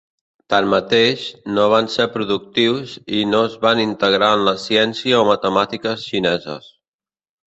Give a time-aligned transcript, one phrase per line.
[0.51, 1.25] Tanmateix,
[1.57, 6.67] no van ser productius i no es van integrar en la ciència o matemàtiques xineses.